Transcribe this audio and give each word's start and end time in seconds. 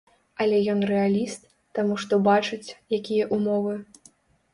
Але 0.43 0.57
ён 0.73 0.79
рэаліст, 0.91 1.43
таму 1.79 1.97
што 2.05 2.13
бачыць, 2.29 2.75
якія 2.99 3.29
ўмовы. 3.37 3.75